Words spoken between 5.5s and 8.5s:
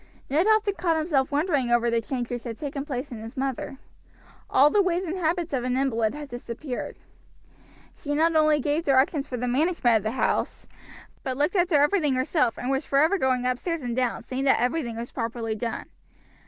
of an invalid had disappeared. She not